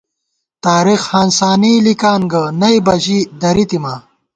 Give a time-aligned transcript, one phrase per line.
[0.65, 3.99] تارېخ ہانسانے لِکان گہ، نئ بہ ژی درِتِماں